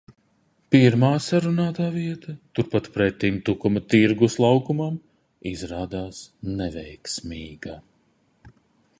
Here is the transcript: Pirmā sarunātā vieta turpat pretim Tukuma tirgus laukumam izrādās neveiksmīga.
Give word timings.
Pirmā 0.75 1.09
sarunātā 1.23 1.89
vieta 1.97 2.33
turpat 2.59 2.87
pretim 2.95 3.37
Tukuma 3.49 3.83
tirgus 3.93 4.37
laukumam 4.45 4.95
izrādās 5.51 6.23
neveiksmīga. 6.63 7.77